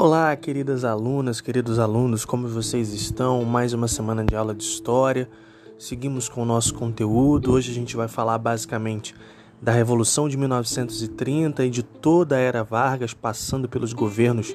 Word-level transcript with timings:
Olá, 0.00 0.36
queridas 0.36 0.84
alunas, 0.84 1.40
queridos 1.40 1.76
alunos, 1.76 2.24
como 2.24 2.46
vocês 2.46 2.92
estão? 2.92 3.44
Mais 3.44 3.72
uma 3.72 3.88
semana 3.88 4.24
de 4.24 4.36
aula 4.36 4.54
de 4.54 4.62
história. 4.62 5.28
Seguimos 5.76 6.28
com 6.28 6.40
o 6.40 6.44
nosso 6.44 6.72
conteúdo. 6.72 7.50
Hoje 7.50 7.72
a 7.72 7.74
gente 7.74 7.96
vai 7.96 8.06
falar 8.06 8.38
basicamente 8.38 9.12
da 9.60 9.72
Revolução 9.72 10.28
de 10.28 10.36
1930 10.36 11.64
e 11.64 11.70
de 11.70 11.82
toda 11.82 12.36
a 12.36 12.38
era 12.38 12.62
Vargas, 12.62 13.12
passando 13.12 13.68
pelos 13.68 13.92
governos, 13.92 14.54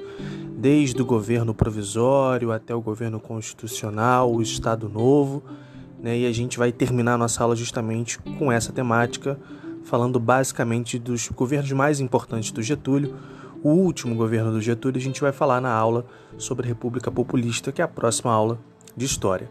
desde 0.56 1.02
o 1.02 1.06
governo 1.06 1.54
provisório 1.54 2.54
até 2.54 2.74
o 2.74 2.80
governo 2.80 3.20
constitucional, 3.20 4.34
o 4.34 4.42
Estado 4.42 4.88
Novo. 4.88 5.44
Né? 6.02 6.20
E 6.20 6.26
a 6.26 6.32
gente 6.32 6.58
vai 6.58 6.72
terminar 6.72 7.18
nossa 7.18 7.44
aula 7.44 7.54
justamente 7.54 8.18
com 8.40 8.50
essa 8.50 8.72
temática, 8.72 9.38
falando 9.84 10.22
basicamente 10.22 10.98
dos 10.98 11.28
governos 11.28 11.74
mais 11.74 12.00
importantes 12.00 12.50
do 12.50 12.64
Getúlio 12.64 13.14
o 13.64 13.70
último 13.70 14.14
governo 14.14 14.52
do 14.52 14.62
Getúlio, 14.62 15.00
a 15.00 15.04
gente 15.04 15.22
vai 15.22 15.32
falar 15.32 15.62
na 15.62 15.72
aula 15.72 16.06
sobre 16.38 16.68
República 16.68 17.10
Populista, 17.10 17.72
que 17.72 17.82
é 17.82 17.86
a 17.86 17.88
próxima 17.88 18.32
aula 18.32 18.60
de 18.96 19.06
História. 19.06 19.50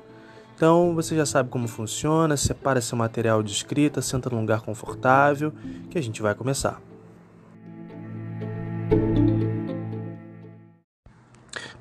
Então, 0.55 0.95
você 0.95 1.17
já 1.17 1.25
sabe 1.25 1.49
como 1.49 1.67
funciona, 1.67 2.37
separa 2.37 2.81
seu 2.83 2.97
material 2.97 3.43
de 3.43 3.51
escrita, 3.51 4.03
senta 4.03 4.29
num 4.29 4.43
lugar 4.43 4.61
confortável, 4.61 5.53
que 5.89 5.97
a 5.97 6.03
gente 6.03 6.21
vai 6.21 6.35
começar. 6.35 6.81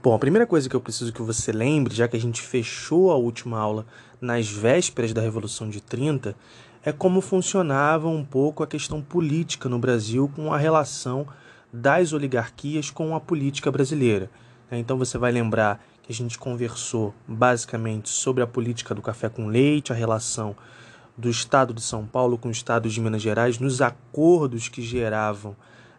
Bom, 0.02 0.16
a 0.16 0.20
primeira 0.20 0.48
coisa 0.48 0.68
que 0.68 0.76
eu 0.76 0.82
preciso 0.82 1.14
que 1.14 1.22
você 1.22 1.52
lembre, 1.52 1.94
já 1.94 2.08
que 2.08 2.16
a 2.18 2.20
gente 2.20 2.42
fechou 2.42 3.12
a 3.12 3.18
última 3.18 3.60
aula 3.60 3.86
nas 4.20 4.50
vésperas 4.50 5.14
da 5.14 5.22
Revolução 5.22 5.70
de 5.70 5.82
30, 5.82 6.34
é 6.84 6.92
como 6.92 7.22
funcionava 7.22 8.08
um 8.08 8.26
pouco 8.26 8.64
a 8.64 8.68
questão 8.68 9.02
política 9.02 9.70
no 9.70 9.78
Brasil 9.78 10.32
com 10.34 10.52
a 10.52 10.58
relação 10.58 11.28
das 11.72 12.14
oligarquias 12.14 12.90
com 12.90 13.16
a 13.16 13.20
política 13.20 13.72
brasileira. 13.72 14.30
Então 14.72 14.98
você 14.98 15.18
vai 15.18 15.32
lembrar 15.32 15.84
que 16.02 16.12
a 16.12 16.16
gente 16.16 16.38
conversou 16.38 17.14
basicamente 17.28 18.10
sobre 18.10 18.42
a 18.44 18.48
política 18.48 18.96
do 18.96 19.02
café 19.02 19.30
com 19.30 19.48
leite, 19.48 19.92
a 19.92 19.96
relação 19.96 20.56
do 21.18 21.30
Estado 21.30 21.74
de 21.74 21.82
São 21.82 22.06
Paulo 22.06 22.38
com 22.38 22.48
o 22.48 22.52
Estado 22.52 22.90
de 22.90 23.02
Minas 23.02 23.22
Gerais, 23.22 23.60
nos 23.60 23.82
acordos 23.82 24.70
que 24.70 24.82
geravam 24.82 25.56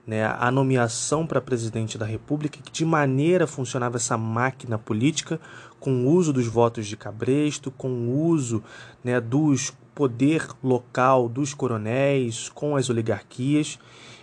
né, 0.07 0.25
a 0.25 0.51
nomeação 0.51 1.27
para 1.27 1.41
presidente 1.41 1.97
da 1.97 2.07
República, 2.07 2.61
que 2.63 2.73
de 2.73 2.85
maneira 2.85 3.47
funcionava 3.47 3.97
essa 3.97 4.17
máquina 4.17 4.79
política, 4.79 5.41
com 5.79 6.05
o 6.05 6.11
uso 6.11 6.33
dos 6.33 6.47
votos 6.47 6.87
de 6.87 6.97
cabresto, 6.97 7.71
com 7.71 7.89
o 7.89 8.27
uso 8.27 8.63
né, 9.05 9.21
dos 9.21 9.73
poder 9.95 10.47
local 10.63 11.29
dos 11.29 11.55
coronéis, 11.55 12.49
com 12.49 12.77
as 12.77 12.89
oligarquias. 12.89 13.79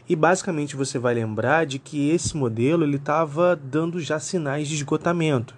E 0.09 0.15
basicamente 0.15 0.75
você 0.75 0.97
vai 0.97 1.13
lembrar 1.13 1.67
de 1.67 1.77
que 1.77 2.09
esse 2.09 2.35
modelo 2.35 2.83
ele 2.83 2.95
estava 2.95 3.55
dando 3.55 3.99
já 3.99 4.19
sinais 4.19 4.67
de 4.67 4.73
esgotamento, 4.73 5.53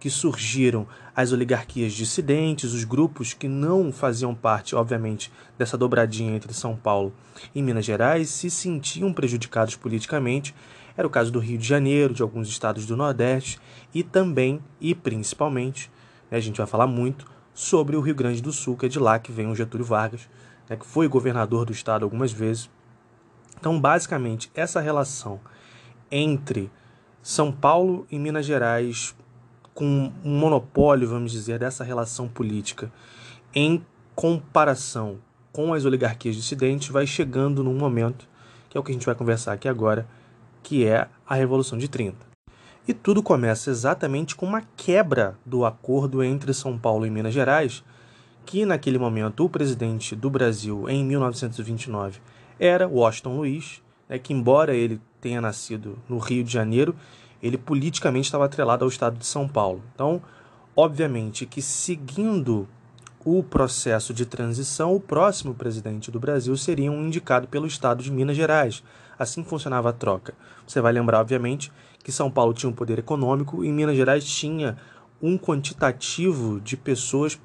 que 0.00 0.08
surgiram 0.08 0.86
as 1.14 1.32
oligarquias 1.32 1.92
dissidentes, 1.92 2.72
os 2.72 2.82
grupos 2.82 3.34
que 3.34 3.46
não 3.46 3.92
faziam 3.92 4.34
parte, 4.34 4.74
obviamente, 4.74 5.30
dessa 5.58 5.76
dobradinha 5.76 6.34
entre 6.34 6.54
São 6.54 6.74
Paulo 6.74 7.12
e 7.54 7.60
Minas 7.60 7.84
Gerais, 7.84 8.30
se 8.30 8.48
sentiam 8.48 9.12
prejudicados 9.12 9.76
politicamente. 9.76 10.54
Era 10.96 11.06
o 11.06 11.10
caso 11.10 11.30
do 11.30 11.38
Rio 11.38 11.58
de 11.58 11.68
Janeiro, 11.68 12.14
de 12.14 12.22
alguns 12.22 12.48
estados 12.48 12.86
do 12.86 12.96
Nordeste 12.96 13.60
e 13.92 14.02
também 14.02 14.62
e 14.80 14.94
principalmente, 14.94 15.90
né, 16.30 16.38
a 16.38 16.40
gente 16.40 16.56
vai 16.56 16.66
falar 16.66 16.86
muito 16.86 17.26
sobre 17.52 17.96
o 17.96 18.00
Rio 18.00 18.14
Grande 18.14 18.40
do 18.40 18.50
Sul, 18.50 18.78
que 18.78 18.86
é 18.86 18.88
de 18.88 18.98
lá 18.98 19.18
que 19.18 19.30
vem 19.30 19.46
o 19.46 19.54
Getúlio 19.54 19.84
Vargas, 19.84 20.26
né, 20.70 20.76
que 20.76 20.86
foi 20.86 21.06
governador 21.06 21.66
do 21.66 21.72
estado 21.72 22.02
algumas 22.02 22.32
vezes 22.32 22.70
então, 23.60 23.78
basicamente, 23.78 24.50
essa 24.54 24.80
relação 24.80 25.38
entre 26.10 26.70
São 27.22 27.52
Paulo 27.52 28.06
e 28.10 28.18
Minas 28.18 28.46
Gerais, 28.46 29.14
com 29.74 30.10
um 30.24 30.38
monopólio, 30.38 31.06
vamos 31.06 31.30
dizer, 31.30 31.58
dessa 31.58 31.84
relação 31.84 32.26
política, 32.26 32.90
em 33.54 33.84
comparação 34.14 35.18
com 35.52 35.74
as 35.74 35.84
oligarquias 35.84 36.36
dissidentes, 36.36 36.88
vai 36.88 37.06
chegando 37.06 37.62
num 37.62 37.74
momento, 37.74 38.26
que 38.70 38.78
é 38.78 38.80
o 38.80 38.82
que 38.82 38.92
a 38.92 38.94
gente 38.94 39.04
vai 39.04 39.14
conversar 39.14 39.52
aqui 39.52 39.68
agora, 39.68 40.08
que 40.62 40.86
é 40.86 41.06
a 41.28 41.34
Revolução 41.34 41.76
de 41.76 41.86
30. 41.86 42.16
E 42.88 42.94
tudo 42.94 43.22
começa 43.22 43.70
exatamente 43.70 44.34
com 44.34 44.46
uma 44.46 44.62
quebra 44.74 45.36
do 45.44 45.66
acordo 45.66 46.22
entre 46.22 46.54
São 46.54 46.78
Paulo 46.78 47.04
e 47.04 47.10
Minas 47.10 47.34
Gerais, 47.34 47.84
que 48.46 48.64
naquele 48.64 48.98
momento 48.98 49.44
o 49.44 49.50
presidente 49.50 50.16
do 50.16 50.30
Brasil, 50.30 50.88
em 50.88 51.04
1929, 51.04 52.20
era 52.60 52.86
Washington 52.86 53.38
Luiz, 53.38 53.82
né, 54.06 54.18
que 54.18 54.34
embora 54.34 54.74
ele 54.74 55.00
tenha 55.20 55.40
nascido 55.40 55.98
no 56.06 56.18
Rio 56.18 56.44
de 56.44 56.52
Janeiro, 56.52 56.94
ele 57.42 57.56
politicamente 57.56 58.26
estava 58.26 58.44
atrelado 58.44 58.84
ao 58.84 58.88
estado 58.90 59.16
de 59.16 59.24
São 59.24 59.48
Paulo. 59.48 59.82
Então, 59.94 60.20
obviamente 60.76 61.46
que 61.46 61.62
seguindo 61.62 62.68
o 63.24 63.42
processo 63.42 64.12
de 64.12 64.26
transição, 64.26 64.94
o 64.94 65.00
próximo 65.00 65.54
presidente 65.54 66.10
do 66.10 66.20
Brasil 66.20 66.56
seria 66.56 66.90
um 66.92 67.06
indicado 67.06 67.48
pelo 67.48 67.66
estado 67.66 68.02
de 68.02 68.10
Minas 68.10 68.36
Gerais. 68.36 68.82
Assim 69.18 69.44
funcionava 69.44 69.90
a 69.90 69.92
troca. 69.92 70.34
Você 70.66 70.80
vai 70.80 70.92
lembrar, 70.92 71.20
obviamente, 71.20 71.70
que 72.02 72.12
São 72.12 72.30
Paulo 72.30 72.54
tinha 72.54 72.70
um 72.70 72.74
poder 72.74 72.98
econômico 72.98 73.64
e 73.64 73.70
Minas 73.70 73.96
Gerais 73.96 74.24
tinha 74.24 74.78
um 75.20 75.36
quantitativo 75.36 76.60
de 76.60 76.76
pessoas 76.76 77.38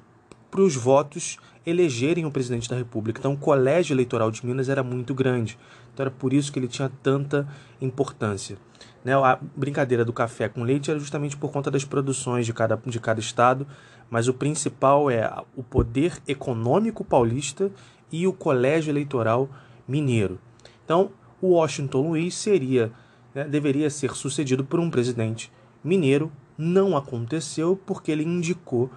para 0.50 0.62
os 0.62 0.74
votos 0.74 1.38
elegerem 1.66 2.24
o 2.24 2.30
presidente 2.30 2.70
da 2.70 2.76
República. 2.76 3.18
Então, 3.18 3.32
o 3.32 3.36
colégio 3.36 3.92
eleitoral 3.92 4.30
de 4.30 4.46
Minas 4.46 4.68
era 4.68 4.84
muito 4.84 5.12
grande. 5.12 5.58
Então, 5.92 6.04
era 6.04 6.10
por 6.10 6.32
isso 6.32 6.52
que 6.52 6.58
ele 6.60 6.68
tinha 6.68 6.90
tanta 7.02 7.46
importância. 7.80 8.56
Né? 9.04 9.14
A 9.14 9.38
brincadeira 9.56 10.04
do 10.04 10.12
café 10.12 10.48
com 10.48 10.62
leite 10.62 10.90
era 10.90 11.00
justamente 11.00 11.36
por 11.36 11.50
conta 11.50 11.70
das 11.70 11.84
produções 11.84 12.46
de 12.46 12.52
cada, 12.52 12.80
de 12.86 13.00
cada 13.00 13.18
estado, 13.18 13.66
mas 14.08 14.28
o 14.28 14.34
principal 14.34 15.10
é 15.10 15.28
o 15.56 15.62
poder 15.62 16.18
econômico 16.28 17.04
paulista 17.04 17.70
e 18.12 18.26
o 18.26 18.32
colégio 18.32 18.90
eleitoral 18.90 19.48
mineiro. 19.88 20.38
Então, 20.84 21.10
o 21.40 21.48
Washington 21.48 22.08
Luiz 22.10 22.34
seria, 22.34 22.92
né, 23.34 23.44
deveria 23.44 23.90
ser 23.90 24.14
sucedido 24.14 24.64
por 24.64 24.78
um 24.78 24.88
presidente 24.88 25.52
mineiro. 25.82 26.30
Não 26.56 26.96
aconteceu 26.96 27.76
porque 27.84 28.12
ele 28.12 28.22
indicou 28.22 28.90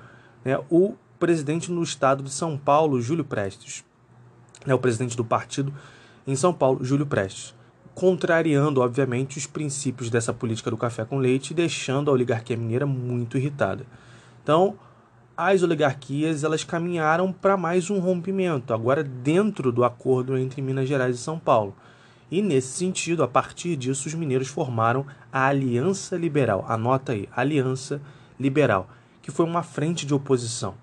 né, 0.45 0.59
o 0.69 0.95
presidente 1.19 1.69
no 1.69 1.83
estado 1.83 2.23
de 2.23 2.31
São 2.31 2.57
Paulo, 2.57 3.01
Júlio 3.01 3.25
Prestes. 3.25 3.83
É 4.65 4.73
o 4.73 4.79
presidente 4.79 5.17
do 5.17 5.25
partido 5.25 5.73
em 6.25 6.35
São 6.35 6.53
Paulo, 6.53 6.83
Júlio 6.83 7.05
Prestes. 7.05 7.53
Contrariando, 7.93 8.79
obviamente, 8.79 9.37
os 9.37 9.45
princípios 9.45 10.09
dessa 10.09 10.33
política 10.33 10.71
do 10.71 10.77
café 10.77 11.03
com 11.03 11.17
leite 11.17 11.51
e 11.51 11.53
deixando 11.53 12.09
a 12.09 12.13
oligarquia 12.13 12.55
mineira 12.55 12.85
muito 12.85 13.37
irritada. 13.37 13.85
Então, 14.41 14.79
as 15.35 15.61
oligarquias 15.61 16.43
elas 16.45 16.63
caminharam 16.63 17.33
para 17.33 17.57
mais 17.57 17.89
um 17.89 17.99
rompimento, 17.99 18.73
agora 18.73 19.03
dentro 19.03 19.71
do 19.71 19.83
acordo 19.83 20.37
entre 20.37 20.61
Minas 20.61 20.87
Gerais 20.87 21.17
e 21.17 21.19
São 21.19 21.37
Paulo. 21.37 21.75
E 22.31 22.41
nesse 22.41 22.77
sentido, 22.77 23.23
a 23.23 23.27
partir 23.27 23.75
disso, 23.75 24.07
os 24.07 24.13
mineiros 24.13 24.47
formaram 24.47 25.05
a 25.31 25.47
Aliança 25.47 26.15
Liberal. 26.15 26.63
Anota 26.67 27.11
aí, 27.11 27.27
Aliança 27.35 28.01
Liberal, 28.39 28.87
que 29.21 29.31
foi 29.31 29.45
uma 29.45 29.63
frente 29.63 30.05
de 30.05 30.13
oposição. 30.13 30.75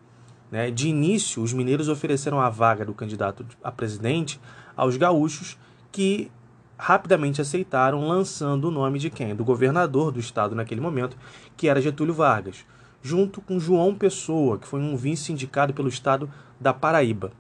Né? 0.51 0.71
De 0.71 0.89
início, 0.89 1.43
os 1.43 1.53
mineiros 1.53 1.89
ofereceram 1.89 2.41
a 2.41 2.49
vaga 2.49 2.84
do 2.84 2.95
candidato 2.95 3.45
a 3.62 3.73
presidente 3.73 4.41
aos 4.77 4.97
gaúchos, 4.97 5.59
que 5.91 6.31
rapidamente 6.79 7.41
aceitaram, 7.41 8.07
lançando 8.07 8.69
o 8.69 8.71
nome 8.71 8.99
de 8.99 9.11
quem? 9.11 9.35
Do 9.35 9.45
governador 9.45 10.12
do 10.12 10.21
estado 10.21 10.55
naquele 10.55 10.81
momento, 10.81 11.17
que 11.56 11.69
era 11.69 11.81
Getúlio 11.81 12.15
Vargas, 12.15 12.65
junto 13.03 13.41
com 13.41 13.59
João 13.59 13.95
Pessoa, 13.95 14.59
que 14.59 14.67
foi 14.67 14.81
um 14.81 14.97
vice 14.97 15.33
indicado 15.33 15.73
pelo 15.73 15.89
estado 15.89 16.29
da 16.61 16.75
Paraíba. 16.75 17.33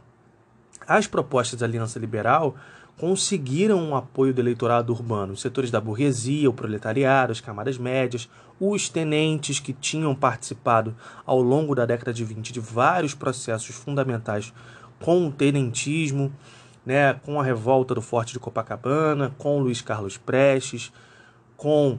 As 0.86 1.06
propostas 1.06 1.60
da 1.60 1.66
Aliança 1.66 1.98
Liberal 1.98 2.54
conseguiram 2.96 3.78
um 3.78 3.94
apoio 3.94 4.32
do 4.32 4.40
eleitorado 4.40 4.92
urbano, 4.92 5.34
os 5.34 5.40
setores 5.40 5.70
da 5.70 5.80
burguesia, 5.80 6.48
o 6.48 6.52
proletariado, 6.52 7.32
as 7.32 7.40
camadas 7.40 7.76
médias, 7.76 8.28
os 8.58 8.88
tenentes 8.88 9.60
que 9.60 9.72
tinham 9.72 10.14
participado 10.14 10.96
ao 11.26 11.40
longo 11.40 11.74
da 11.74 11.84
década 11.84 12.12
de 12.12 12.24
20 12.24 12.52
de 12.52 12.60
vários 12.60 13.14
processos 13.14 13.74
fundamentais 13.74 14.52
com 14.98 15.26
o 15.26 15.32
tenentismo, 15.32 16.32
né, 16.86 17.14
com 17.14 17.38
a 17.38 17.44
revolta 17.44 17.94
do 17.94 18.00
Forte 18.00 18.32
de 18.32 18.38
Copacabana, 18.38 19.34
com 19.36 19.60
Luiz 19.60 19.82
Carlos 19.82 20.16
Prestes, 20.16 20.90
com 21.56 21.98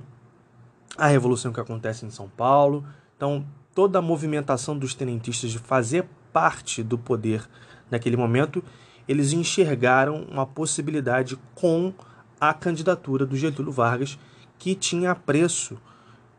a 0.98 1.08
revolução 1.08 1.54
que 1.54 1.60
acontece 1.60 2.06
em 2.06 2.10
São 2.10 2.28
Paulo. 2.28 2.84
Então, 3.16 3.46
toda 3.76 4.00
a 4.00 4.02
movimentação 4.02 4.76
dos 4.76 4.96
tenentistas 4.96 5.52
de 5.52 5.60
fazer 5.60 6.08
parte 6.34 6.82
do 6.82 6.98
poder 6.98 7.48
naquele 7.90 8.18
momento 8.18 8.64
eles 9.08 9.32
enxergaram 9.32 10.26
uma 10.30 10.46
possibilidade 10.46 11.38
com 11.56 11.94
a 12.40 12.54
candidatura 12.54 13.26
do 13.26 13.38
Getúlio 13.38 13.72
Vargas, 13.72 14.20
que 14.60 14.76
tinha 14.76 15.12
apreço 15.12 15.78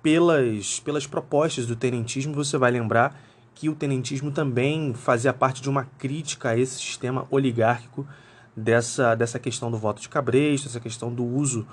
pelas, 0.03 0.79
pelas 0.81 1.07
propostas 1.07 1.67
do 1.67 1.75
tenentismo. 1.75 2.35
Você 2.35 2.59
vai 2.59 2.71
lembrar 2.71 3.19
que 3.55 3.69
o 3.69 3.75
tenentismo 3.75 4.31
também 4.31 4.93
fazia 4.95 5.33
parte 5.33 5.63
de 5.63 5.69
uma 5.69 5.85
crítica 5.99 6.51
a 6.51 6.59
esse 6.59 6.77
sistema 6.77 7.27
oligárquico 7.31 8.07
dessa, 8.55 9.15
dessa 9.15 9.39
questão 9.39 9.71
do 9.71 9.79
voto 9.79 10.01
de 10.01 10.09
cabresto, 10.09 10.69
essa 10.69 10.81
questão 10.81 11.13
do 11.13 11.25
uso 11.25 11.67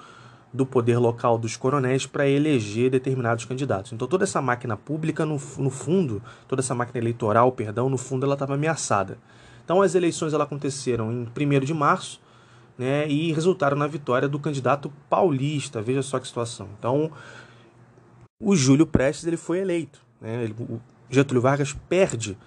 do 0.53 0.65
poder 0.65 0.97
local 0.97 1.37
dos 1.37 1.57
coronéis 1.57 2.05
para 2.05 2.27
eleger 2.27 2.89
determinados 2.89 3.43
candidatos. 3.43 3.91
Então 3.91 4.07
toda 4.07 4.23
essa 4.23 4.41
máquina 4.41 4.77
pública, 4.77 5.25
no, 5.25 5.39
no 5.57 5.69
fundo, 5.69 6.21
toda 6.47 6.61
essa 6.61 6.73
máquina 6.73 6.97
eleitoral, 6.97 7.51
perdão, 7.51 7.89
no 7.89 7.97
fundo 7.97 8.25
ela 8.25 8.35
estava 8.35 8.53
ameaçada. 8.53 9.17
Então 9.65 9.81
as 9.81 9.95
eleições 9.95 10.33
ela 10.33 10.45
aconteceram 10.45 11.11
em 11.11 11.27
1 11.27 11.59
de 11.65 11.73
março 11.73 12.21
né, 12.77 13.09
e 13.09 13.33
resultaram 13.33 13.75
na 13.75 13.87
vitória 13.87 14.29
do 14.29 14.39
candidato 14.39 14.93
paulista. 15.09 15.81
Veja 15.81 16.01
só 16.01 16.19
que 16.19 16.27
situação. 16.27 16.69
Então 16.79 17.11
o 18.41 18.55
Júlio 18.55 18.85
Prestes 18.85 19.25
ele 19.25 19.37
foi 19.37 19.59
eleito. 19.59 19.99
Né, 20.21 20.43
ele, 20.45 20.55
o 20.57 20.79
Getúlio 21.09 21.41
Vargas 21.41 21.75
perde 21.89 22.37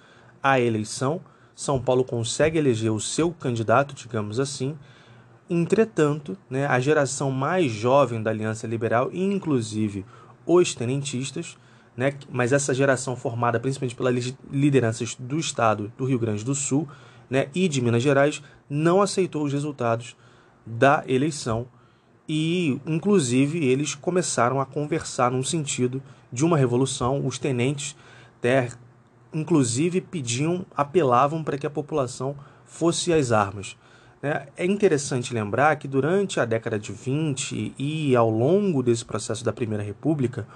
a 0.41 0.59
eleição, 0.59 1.21
São 1.53 1.79
Paulo 1.79 2.03
consegue 2.03 2.57
eleger 2.57 2.91
o 2.91 2.99
seu 2.99 3.31
candidato, 3.31 3.93
digamos 3.93 4.39
assim, 4.39 4.75
Entretanto, 5.49 6.37
né, 6.47 6.67
a 6.67 6.79
geração 6.79 7.31
mais 7.31 7.71
jovem 7.71 8.21
da 8.21 8.29
Aliança 8.29 8.67
Liberal, 8.67 9.09
inclusive 9.11 10.05
os 10.45 10.75
tenentistas, 10.75 11.57
né, 11.97 12.13
mas 12.29 12.53
essa 12.53 12.71
geração 12.71 13.15
formada 13.15 13.59
principalmente 13.59 13.95
pelas 13.95 14.33
lideranças 14.51 15.15
do 15.15 15.39
Estado 15.39 15.91
do 15.97 16.05
Rio 16.05 16.19
Grande 16.19 16.45
do 16.45 16.53
Sul 16.53 16.87
né, 17.29 17.47
e 17.53 17.67
de 17.67 17.81
Minas 17.81 18.03
Gerais, 18.03 18.41
não 18.69 19.01
aceitou 19.01 19.43
os 19.43 19.53
resultados 19.53 20.15
da 20.65 21.03
eleição 21.07 21.67
e, 22.29 22.79
inclusive, 22.85 23.65
eles 23.65 23.95
começaram 23.95 24.61
a 24.61 24.65
conversar 24.65 25.31
num 25.31 25.43
sentido 25.43 25.99
de 26.31 26.45
uma 26.45 26.55
revolução. 26.55 27.25
Os 27.25 27.39
tenentes, 27.39 27.95
até, 28.37 28.69
inclusive, 29.33 29.99
pediam, 29.99 30.63
apelavam 30.77 31.43
para 31.43 31.57
que 31.57 31.65
a 31.65 31.71
população 31.71 32.35
fosse 32.65 33.11
às 33.11 33.31
armas. 33.31 33.75
Né? 34.21 34.45
É 34.55 34.63
interessante 34.63 35.33
lembrar 35.33 35.75
que 35.77 35.87
durante 35.87 36.39
a 36.39 36.45
década 36.45 36.77
de 36.77 36.91
20 36.91 37.73
e 37.75 38.15
ao 38.15 38.29
longo 38.29 38.83
desse 38.83 39.03
processo 39.03 39.43
da 39.43 39.51
Primeira 39.51 39.83
República, 39.83 40.47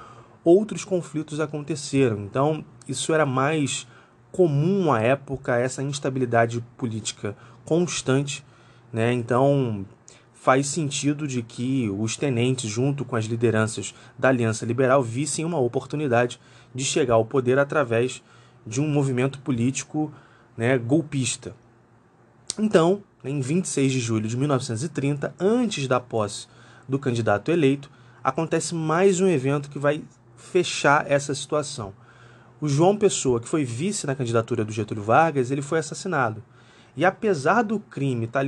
outros 0.43 0.85
conflitos 0.85 1.39
aconteceram. 1.39 2.19
Então, 2.19 2.63
isso 2.87 3.11
era 3.15 3.25
mais 3.25 3.87
comum 4.33 4.91
à 4.91 4.99
época, 4.99 5.55
essa 5.55 5.83
instabilidade 5.83 6.59
política 6.75 7.37
constante. 7.63 8.43
Né? 8.91 9.13
Então, 9.13 9.85
faz 10.33 10.67
sentido 10.67 11.25
de 11.27 11.43
que 11.43 11.89
os 11.97 12.17
tenentes, 12.17 12.69
junto 12.69 13.05
com 13.05 13.15
as 13.15 13.25
lideranças 13.25 13.93
da 14.17 14.29
Aliança 14.29 14.65
Liberal, 14.65 15.01
vissem 15.03 15.45
uma 15.45 15.59
oportunidade 15.59 16.39
de 16.73 16.83
chegar 16.83 17.13
ao 17.13 17.23
poder 17.23 17.59
através 17.59 18.21
de 18.65 18.81
um 18.81 18.87
movimento 18.89 19.39
político 19.39 20.11
né, 20.57 20.77
golpista. 20.79 21.55
Então, 22.59 23.03
em 23.23 23.39
26 23.39 23.91
de 23.91 23.99
julho 23.99 24.27
de 24.27 24.35
1930, 24.35 25.33
antes 25.39 25.87
da 25.87 25.99
posse 25.99 26.47
do 26.89 26.97
candidato 26.97 27.51
eleito, 27.51 27.89
acontece 28.23 28.73
mais 28.73 29.21
um 29.21 29.27
evento 29.27 29.69
que 29.69 29.79
vai 29.79 30.03
fechar 30.35 31.09
essa 31.09 31.35
situação. 31.35 31.93
O 32.63 32.69
João 32.69 32.95
Pessoa, 32.95 33.41
que 33.41 33.49
foi 33.49 33.65
vice 33.65 34.07
na 34.07 34.15
candidatura 34.15 34.63
do 34.63 34.71
Getúlio 34.71 35.03
Vargas, 35.03 35.51
ele 35.51 35.61
foi 35.61 35.79
assassinado. 35.79 36.41
E 36.95 37.03
apesar 37.03 37.61
do 37.61 37.77
crime 37.77 38.23
estar 38.23 38.45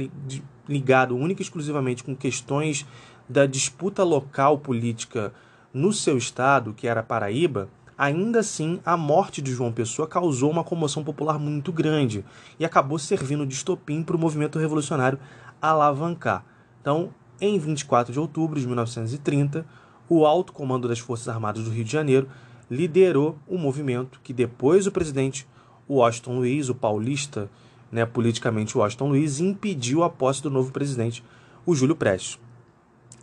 ligado 0.70 1.18
única 1.18 1.42
e 1.42 1.44
exclusivamente 1.44 2.02
com 2.02 2.16
questões 2.16 2.86
da 3.28 3.46
disputa 3.46 4.06
local 4.06 4.58
política 4.58 5.34
no 5.74 5.92
seu 5.92 6.18
estado, 6.18 6.74
que 6.74 6.88
era 6.88 7.04
Paraíba, 7.04 7.68
Ainda 7.98 8.40
assim, 8.40 8.80
a 8.86 8.96
morte 8.96 9.42
de 9.42 9.54
João 9.54 9.72
Pessoa 9.72 10.08
causou 10.08 10.50
uma 10.52 10.66
comoção 10.66 11.04
popular 11.04 11.38
muito 11.38 11.72
grande 11.72 12.26
e 12.58 12.66
acabou 12.66 13.00
servindo 13.00 13.46
de 13.46 13.54
estopim 13.54 14.02
para 14.04 14.16
o 14.16 14.20
movimento 14.20 14.60
revolucionário 14.60 15.20
alavancar. 15.62 16.46
Então, 16.82 17.10
em 17.40 17.58
24 17.58 18.12
de 18.12 18.20
outubro 18.20 18.60
de 18.60 18.66
1930, 18.66 19.66
o 20.10 20.26
alto 20.26 20.52
comando 20.52 20.90
das 20.90 21.00
Forças 21.00 21.30
Armadas 21.30 21.64
do 21.64 21.70
Rio 21.70 21.86
de 21.86 21.92
Janeiro 21.92 22.28
liderou 22.70 23.38
o 23.48 23.58
movimento 23.58 24.20
que 24.24 24.34
depois 24.34 24.88
o 24.88 24.92
presidente 24.92 25.48
Washington 25.90 26.38
Luiz, 26.38 26.70
o 26.70 26.76
paulista, 26.76 27.50
né, 27.92 28.06
politicamente 28.06 28.78
Washington 28.78 29.10
Luiz, 29.10 29.40
impediu 29.40 30.04
a 30.04 30.10
posse 30.10 30.42
do 30.42 30.50
novo 30.50 30.72
presidente, 30.72 31.24
o 31.66 31.76
Júlio 31.76 31.96
Prestes. 31.96 32.40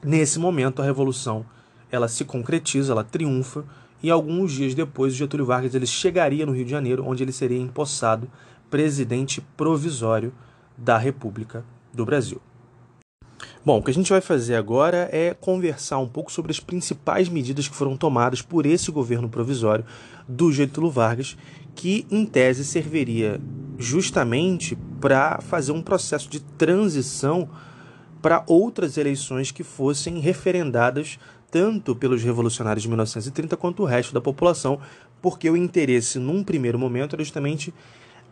Nesse 0.02 0.38
momento, 0.38 0.80
a 0.80 0.84
revolução 0.84 1.44
ela 1.90 2.08
se 2.08 2.24
concretiza, 2.24 2.92
ela 2.92 3.04
triunfa 3.04 3.64
e 4.02 4.10
alguns 4.10 4.52
dias 4.52 4.74
depois, 4.74 5.14
Getúlio 5.14 5.46
Vargas 5.46 5.74
ele 5.74 5.86
chegaria 5.86 6.44
no 6.44 6.52
Rio 6.52 6.64
de 6.64 6.70
Janeiro, 6.70 7.04
onde 7.06 7.22
ele 7.22 7.32
seria 7.32 7.60
empossado 7.60 8.28
presidente 8.68 9.40
provisório 9.56 10.32
da 10.76 10.98
República 10.98 11.64
do 11.92 12.04
Brasil. 12.04 12.40
Bom, 13.64 13.78
o 13.78 13.82
que 13.82 13.90
a 13.90 13.94
gente 13.94 14.10
vai 14.10 14.20
fazer 14.20 14.56
agora 14.56 15.08
é 15.12 15.34
conversar 15.34 15.98
um 15.98 16.08
pouco 16.08 16.32
sobre 16.32 16.50
as 16.50 16.60
principais 16.60 17.28
medidas 17.28 17.68
que 17.68 17.74
foram 17.74 17.96
tomadas 17.96 18.42
por 18.42 18.66
esse 18.66 18.90
governo 18.90 19.28
provisório 19.28 19.84
do 20.26 20.52
Getúlio 20.52 20.90
Vargas, 20.90 21.36
que 21.74 22.06
em 22.10 22.26
tese 22.26 22.64
serviria 22.64 23.40
justamente 23.78 24.76
para 25.00 25.40
fazer 25.40 25.72
um 25.72 25.82
processo 25.82 26.28
de 26.28 26.40
transição 26.40 27.48
para 28.20 28.44
outras 28.46 28.96
eleições 28.96 29.50
que 29.50 29.64
fossem 29.64 30.20
referendadas 30.20 31.18
tanto 31.50 31.94
pelos 31.94 32.22
revolucionários 32.22 32.82
de 32.82 32.88
1930 32.88 33.56
quanto 33.56 33.82
o 33.82 33.86
resto 33.86 34.14
da 34.14 34.20
população, 34.20 34.80
porque 35.20 35.50
o 35.50 35.56
interesse, 35.56 36.18
num 36.18 36.42
primeiro 36.42 36.78
momento, 36.78 37.14
era 37.14 37.22
justamente 37.22 37.74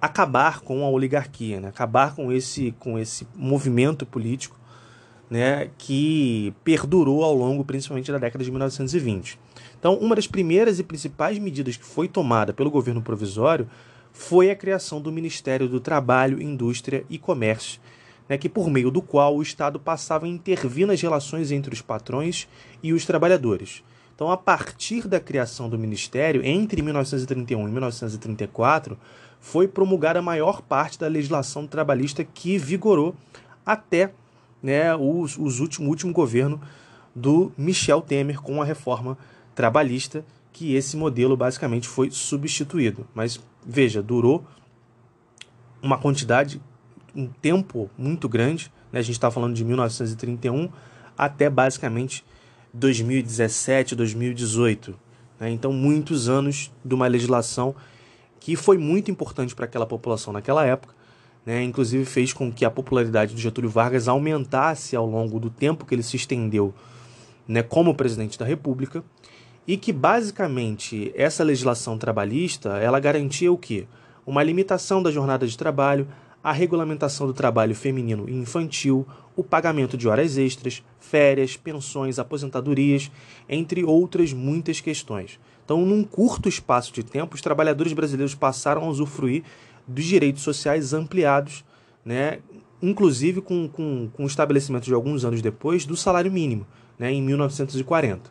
acabar 0.01 0.61
com 0.61 0.85
a 0.85 0.89
oligarquia, 0.89 1.61
né? 1.61 1.69
acabar 1.69 2.15
com 2.15 2.33
esse, 2.33 2.75
com 2.79 2.99
esse 2.99 3.29
movimento 3.37 4.07
político 4.07 4.60
né, 5.31 5.71
que 5.79 6.53
perdurou 6.65 7.23
ao 7.23 7.33
longo, 7.33 7.65
principalmente 7.65 8.11
da 8.11 8.19
década 8.19 8.43
de 8.43 8.51
1920. 8.51 9.39
Então, 9.79 9.95
uma 9.95 10.17
das 10.17 10.27
primeiras 10.27 10.81
e 10.81 10.83
principais 10.83 11.39
medidas 11.39 11.77
que 11.77 11.85
foi 11.85 12.09
tomada 12.09 12.53
pelo 12.53 12.71
governo 12.71 13.01
provisório 13.01 13.71
foi 14.13 14.51
a 14.51 14.57
criação 14.57 15.01
do 15.01 15.13
Ministério 15.13 15.69
do 15.69 15.79
Trabalho, 15.79 16.43
Indústria 16.43 17.05
e 17.09 17.17
Comércio, 17.17 17.81
né, 18.29 18.37
que 18.37 18.49
por 18.49 18.69
meio 18.69 18.91
do 18.91 19.01
qual 19.01 19.37
o 19.37 19.43
Estado 19.43 19.79
passava 19.79 20.27
a 20.27 20.29
intervir 20.29 20.87
nas 20.87 21.01
relações 21.01 21.53
entre 21.53 21.73
os 21.73 21.81
patrões 21.81 22.49
e 22.83 22.93
os 22.93 23.07
trabalhadores. 23.07 23.85
Então, 24.15 24.31
a 24.31 24.37
partir 24.37 25.09
da 25.09 25.19
criação 25.19 25.71
do 25.71 25.79
Ministério, 25.79 26.45
entre 26.45 26.83
1931 26.83 27.69
e 27.69 27.73
1934, 27.73 28.99
foi 29.41 29.67
promulgada 29.67 30.19
a 30.19 30.23
maior 30.23 30.61
parte 30.61 30.99
da 30.99 31.09
legislação 31.09 31.67
trabalhista 31.67 32.23
que 32.23 32.59
vigorou 32.59 33.15
até 33.65 34.13
né, 34.63 34.95
os, 34.95 35.37
os 35.39 35.61
o 35.61 35.83
último 35.85 36.13
governo 36.13 36.61
do 37.15 37.53
Michel 37.57 38.01
Temer 38.01 38.41
com 38.41 38.61
a 38.63 38.65
reforma 38.65 39.17
trabalhista, 39.55 40.25
que 40.53 40.75
esse 40.75 40.97
modelo 40.97 41.37
basicamente 41.37 41.89
foi 41.89 42.11
substituído. 42.11 43.07
Mas 43.15 43.41
veja, 43.65 44.03
durou 44.03 44.45
uma 45.83 45.99
quantidade 45.99 46.61
um 47.15 47.27
tempo 47.27 47.91
muito 47.99 48.29
grande, 48.29 48.71
né? 48.93 49.01
a 49.01 49.03
gente 49.03 49.17
está 49.17 49.31
falando 49.31 49.55
de 49.55 49.65
1931 49.65 50.69
até 51.17 51.51
basicamente 51.51 52.25
2017, 52.73 53.95
2018. 53.95 54.95
Né? 55.39 55.51
Então, 55.51 55.73
muitos 55.73 56.29
anos 56.29 56.73
de 56.85 56.95
uma 56.95 57.07
legislação 57.07 57.75
que 58.39 58.57
foi 58.57 58.79
muito 58.79 59.11
importante 59.11 59.55
para 59.55 59.67
aquela 59.67 59.87
população 59.87 60.33
naquela 60.33 60.65
época, 60.65 60.95
né? 61.45 61.63
inclusive 61.63 62.05
fez 62.05 62.33
com 62.33 62.53
que 62.53 62.65
a 62.65 62.71
popularidade 62.71 63.35
do 63.35 63.41
Getúlio 63.41 63.71
Vargas 63.71 64.09
aumentasse 64.09 64.95
ao 64.95 65.07
longo 65.07 65.39
do 65.41 65.51
tempo 65.51 65.85
que 65.85 65.95
ele 65.95 66.03
se 66.03 66.17
estendeu 66.17 66.75
né, 67.47 67.63
como 67.63 67.95
presidente 67.95 68.39
da 68.39 68.45
República, 68.45 69.03
e 69.67 69.77
que 69.77 69.93
basicamente 69.93 71.13
essa 71.15 71.45
legislação 71.45 71.99
trabalhista 71.99 72.79
ela 72.79 72.99
garantia 72.99 73.53
o 73.53 73.59
quê? 73.59 73.87
Uma 74.27 74.43
limitação 74.43 75.03
da 75.03 75.11
jornada 75.11 75.47
de 75.47 75.57
trabalho, 75.57 76.09
a 76.43 76.53
regulamentação 76.53 77.27
do 77.27 77.35
trabalho 77.35 77.75
feminino 77.75 78.29
e 78.29 78.33
infantil, 78.33 79.07
o 79.37 79.45
pagamento 79.45 79.97
de 79.97 80.09
horas 80.09 80.39
extras, 80.39 80.83
férias, 80.99 81.57
pensões, 81.57 82.19
aposentadorias, 82.19 83.11
entre 83.49 83.85
outras 83.85 84.33
muitas 84.33 84.81
questões. 84.81 85.39
Então, 85.65 85.85
num 85.85 86.03
curto 86.03 86.49
espaço 86.49 86.93
de 86.93 87.03
tempo, 87.03 87.35
os 87.35 87.41
trabalhadores 87.41 87.93
brasileiros 87.93 88.35
passaram 88.35 88.85
a 88.85 88.89
usufruir 88.89 89.45
dos 89.91 90.05
direitos 90.05 90.43
sociais 90.43 90.93
ampliados, 90.93 91.65
né, 92.05 92.39
inclusive 92.83 93.41
com, 93.41 93.69
com, 93.69 94.09
com 94.13 94.25
o 94.25 94.27
estabelecimento 94.27 94.85
de 94.85 94.95
alguns 94.95 95.25
anos 95.25 95.43
depois 95.43 95.85
do 95.85 95.97
salário 95.97 96.31
mínimo, 96.31 96.67
né, 96.99 97.13
em 97.13 97.23
1940. 97.23 98.31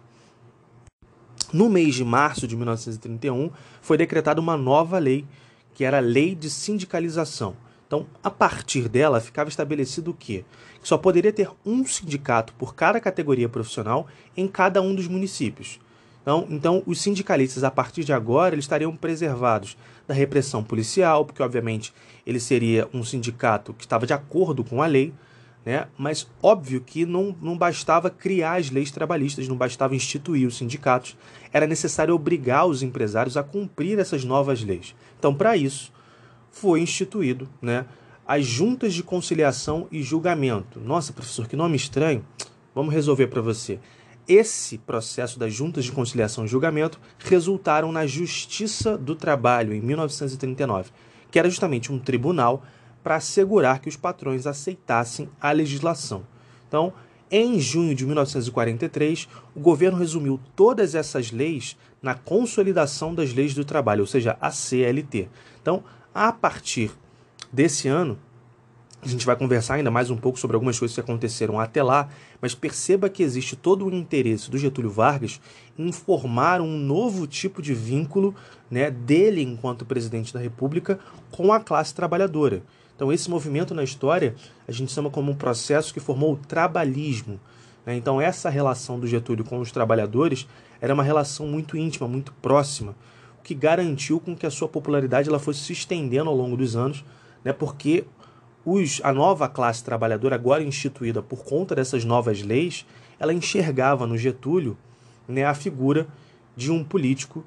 No 1.52 1.70
mês 1.70 1.96
de 1.96 2.04
março 2.04 2.48
de 2.48 2.56
1931, 2.56 3.50
foi 3.82 3.98
decretada 3.98 4.40
uma 4.40 4.56
nova 4.56 5.00
lei, 5.00 5.26
que 5.74 5.84
era 5.84 5.98
a 5.98 6.02
Lei 6.02 6.36
de 6.36 6.50
Sindicalização 6.50 7.56
então, 7.90 8.06
a 8.24 8.30
partir 8.30 8.88
dela, 8.88 9.20
ficava 9.20 9.50
estabelecido 9.50 10.12
o 10.12 10.14
quê? 10.14 10.46
Que 10.80 10.88
só 10.88 10.96
poderia 10.96 11.34
ter 11.34 11.50
um 11.66 11.84
sindicato 11.84 12.54
por 12.54 12.76
cada 12.76 13.02
categoria 13.02 13.50
profissional 13.50 14.06
em 14.38 14.48
cada 14.48 14.80
um 14.80 14.94
dos 14.94 15.08
municípios. 15.08 15.80
Então, 16.22 16.48
então, 16.50 16.84
os 16.86 17.02
sindicalistas, 17.02 17.64
a 17.64 17.72
partir 17.72 18.04
de 18.04 18.14
agora, 18.14 18.56
eles 18.56 18.66
estariam 18.66 18.96
preservados 18.96 19.78
da 20.08 20.14
repressão 20.14 20.64
policial, 20.64 21.26
porque, 21.26 21.42
obviamente, 21.42 21.94
ele 22.26 22.40
seria 22.40 22.88
um 22.94 23.04
sindicato 23.04 23.74
que 23.74 23.86
estava 23.86 24.06
de 24.06 24.14
acordo 24.14 24.64
com 24.64 24.82
a 24.82 24.86
lei, 24.86 25.14
Né? 25.66 25.88
Mas 25.98 26.28
óbvio 26.42 26.82
que 26.82 27.06
não, 27.06 27.36
não 27.42 27.58
bastava 27.58 28.10
criar 28.10 28.60
as 28.60 28.72
leis 28.72 28.92
trabalhistas, 28.92 29.48
não 29.48 29.58
bastava 29.58 29.96
instituir 29.96 30.48
os 30.48 30.58
sindicatos, 30.58 31.18
era 31.52 31.68
necessário 31.68 32.16
obrigar 32.16 32.66
os 32.66 32.82
empresários 32.82 33.36
a 33.36 33.44
cumprir 33.44 34.00
essas 34.00 34.24
novas 34.24 34.64
leis. 34.64 34.96
Então, 35.18 35.36
para 35.36 35.58
isso, 35.58 35.92
foi 36.50 36.82
instituído 36.82 37.48
né, 37.62 37.86
as 38.26 38.46
juntas 38.46 38.94
de 38.94 39.04
conciliação 39.04 39.88
e 39.92 40.02
julgamento. 40.02 40.80
Nossa, 40.80 41.12
professor, 41.12 41.48
que 41.48 41.56
nome 41.56 41.76
estranho. 41.76 42.26
Vamos 42.74 42.94
resolver 42.94 43.28
para 43.28 43.42
você. 43.42 43.80
Esse 44.30 44.78
processo 44.78 45.40
das 45.40 45.52
juntas 45.52 45.84
de 45.84 45.92
conciliação 45.92 46.46
e 46.46 46.48
julgamento 46.48 47.00
resultaram 47.18 47.92
na 47.92 48.06
Justiça 48.06 48.96
do 48.96 49.16
Trabalho 49.16 49.74
em 49.74 49.82
1939, 49.82 50.92
que 51.32 51.40
era 51.40 51.50
justamente 51.50 51.92
um 51.92 51.98
tribunal 51.98 52.64
para 53.04 53.16
assegurar 53.16 53.80
que 53.80 53.90
os 53.90 53.96
patrões 53.96 54.46
aceitassem 54.46 55.28
a 55.42 55.52
legislação. 55.52 56.28
Então, 56.68 56.94
em 57.32 57.60
junho 57.60 57.96
de 57.96 58.06
1943, 58.06 59.28
o 59.56 59.60
governo 59.60 59.98
resumiu 59.98 60.40
todas 60.56 60.94
essas 60.94 61.32
leis 61.32 61.76
na 62.00 62.14
Consolidação 62.14 63.16
das 63.16 63.34
Leis 63.34 63.56
do 63.56 63.66
Trabalho, 63.66 64.02
ou 64.02 64.08
seja, 64.08 64.38
a 64.40 64.52
CLT. 64.52 65.28
Então, 65.60 65.84
a 66.14 66.32
partir 66.32 66.92
desse 67.52 67.88
ano, 67.88 68.16
a 69.02 69.08
gente 69.08 69.26
vai 69.26 69.36
conversar 69.36 69.76
ainda 69.76 69.90
mais 69.90 70.10
um 70.10 70.18
pouco 70.18 70.38
sobre 70.38 70.56
algumas 70.56 70.78
coisas 70.78 70.94
que 70.94 71.00
aconteceram 71.00 71.58
até 71.58 71.82
lá, 71.82 72.10
mas 72.42 72.54
perceba 72.54 73.10
que 73.10 73.24
existe 73.24 73.56
todo 73.56 73.86
o 73.86 73.96
interesse 73.96 74.52
do 74.52 74.58
Getúlio 74.58 74.90
Vargas 74.90 75.40
em 75.78 75.90
formar 75.92 76.60
um 76.60 76.78
novo 76.78 77.26
tipo 77.26 77.62
de 77.62 77.74
vínculo 77.74 78.36
né, 78.70 78.92
dele 78.92 79.42
enquanto 79.42 79.86
presidente 79.86 80.34
da 80.34 80.40
República 80.40 81.00
com 81.32 81.54
a 81.54 81.62
classe 81.62 81.94
trabalhadora. 81.94 82.62
Então, 82.94 83.14
esse 83.14 83.30
movimento 83.30 83.74
na 83.74 83.84
história 83.84 84.36
a 84.68 84.72
gente 84.74 84.92
chama 84.92 85.10
como 85.10 85.32
um 85.32 85.36
processo 85.36 85.94
que 85.94 86.02
formou 86.02 86.34
o 86.34 86.38
trabalhismo. 86.38 87.40
Né? 87.86 87.96
Então, 87.96 88.20
essa 88.20 88.50
relação 88.50 89.00
do 89.00 89.08
Getúlio 89.08 89.46
com 89.46 89.60
os 89.60 89.72
trabalhadores 89.72 90.46
era 90.82 90.94
uma 90.94 91.04
relação 91.04 91.48
muito 91.48 91.78
íntima, 91.78 92.06
muito 92.06 92.34
próxima, 92.42 92.94
o 93.40 93.44
que 93.44 93.56
garantiu 93.56 94.20
com 94.20 94.36
que 94.36 94.46
a 94.46 94.52
sua 94.52 94.68
popularidade 94.68 95.30
ela 95.30 95.40
fosse 95.40 95.62
se 95.62 95.72
estendendo 95.72 96.30
ao 96.30 96.36
longo 96.36 96.58
dos 96.58 96.76
anos, 96.76 97.06
né? 97.46 97.54
porque 97.54 98.04
os, 98.66 99.02
a 99.04 99.14
nova 99.14 99.48
classe 99.48 99.84
trabalhadora, 99.84 100.36
agora 100.36 100.64
instituída 100.64 101.22
por 101.22 101.44
conta 101.44 101.76
dessas 101.76 102.04
novas 102.04 102.42
leis, 102.42 102.86
ela 103.20 103.34
enxergava 103.34 104.06
no 104.06 104.18
Getúlio 104.18 104.78
né, 105.28 105.46
a 105.46 105.54
figura 105.54 106.08
de 106.56 106.72
um 106.72 106.84
político 106.84 107.46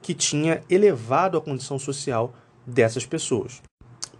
que 0.00 0.14
tinha 0.14 0.62
elevado 0.68 1.36
a 1.36 1.40
condição 1.40 1.78
social 1.78 2.34
dessas 2.66 3.06
pessoas. 3.06 3.62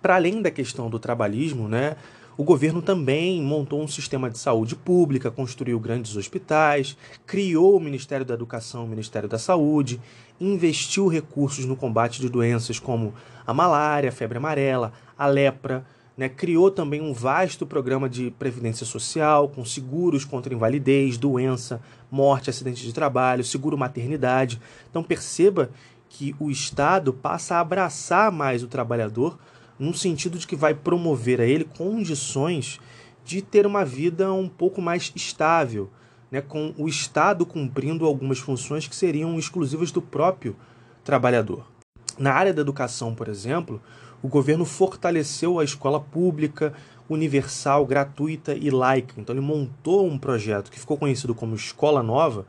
Para 0.00 0.16
além 0.16 0.42
da 0.42 0.50
questão 0.50 0.90
do 0.90 0.99
trabalhismo, 0.99 1.68
né, 1.68 1.96
o 2.37 2.44
governo 2.44 2.80
também 2.80 3.42
montou 3.42 3.82
um 3.82 3.87
sistema 3.87 4.30
de 4.30 4.38
saúde 4.38 4.75
pública, 4.75 5.30
construiu 5.30 5.78
grandes 5.78 6.16
hospitais, 6.16 6.96
criou 7.26 7.76
o 7.76 7.80
Ministério 7.80 8.25
da 8.25 8.34
Educação, 8.34 8.84
o 8.84 8.88
Ministério 8.88 9.28
da 9.28 9.38
Saúde, 9.38 10.00
investiu 10.40 11.08
recursos 11.08 11.66
no 11.66 11.76
combate 11.76 12.20
de 12.20 12.28
doenças 12.28 12.78
como 12.78 13.14
a 13.46 13.52
malária, 13.52 14.08
a 14.08 14.12
febre 14.12 14.38
amarela, 14.38 14.92
a 15.16 15.26
lepra, 15.26 15.84
né, 16.16 16.28
criou 16.28 16.71
também 16.71 17.00
um 17.00 17.12
vasto 17.12 17.66
programa 17.66 18.09
de 18.09 18.31
previdência 18.33 18.85
social, 18.85 19.49
com 19.49 19.64
seguros 19.64 20.25
contra 20.25 20.54
invalidez, 20.54 21.16
doença, 21.16 21.81
morte, 22.11 22.50
acidente 22.50 22.85
de 22.85 22.92
trabalho, 22.92 23.45
seguro 23.45 23.78
maternidade. 23.78 24.61
Então 24.90 25.02
perceba 25.02 25.71
que 26.09 26.37
o 26.38 26.50
Estado 26.50 27.12
passa 27.12 27.57
a 27.57 27.61
abraçar 27.61 28.31
mais 28.31 28.62
o 28.62 28.69
trabalhador, 28.69 29.38
no 29.78 29.95
sentido 29.95 30.38
de 30.38 30.47
que 30.47 30.54
vai 30.54 30.75
promover 30.75 31.40
a 31.40 31.47
ele 31.47 31.64
condições 31.64 32.78
de 33.25 33.40
ter 33.40 33.66
uma 33.66 33.85
vida 33.85 34.33
um 34.33 34.49
pouco 34.49 34.83
mais 34.83 35.11
estável, 35.14 35.90
né, 36.31 36.40
com 36.40 36.75
o 36.76 36.88
Estado 36.88 37.47
cumprindo 37.47 38.04
algumas 38.04 38.38
funções 38.38 38.87
que 38.87 38.95
seriam 38.95 39.38
exclusivas 39.38 39.90
do 39.90 40.02
próprio 40.02 40.54
trabalhador. 41.02 41.72
Na 42.19 42.33
área 42.33 42.52
da 42.52 42.61
educação, 42.61 43.14
por 43.14 43.28
exemplo, 43.28 43.81
o 44.23 44.28
governo 44.28 44.64
fortaleceu 44.64 45.59
a 45.59 45.64
escola 45.64 46.00
pública, 46.00 46.73
universal, 47.09 47.85
gratuita 47.85 48.54
e 48.54 48.71
laica. 48.71 49.14
Então, 49.19 49.35
ele 49.35 49.45
montou 49.45 50.07
um 50.07 50.19
projeto 50.19 50.71
que 50.71 50.78
ficou 50.78 50.97
conhecido 50.97 51.35
como 51.35 51.54
Escola 51.54 52.02
Nova, 52.02 52.47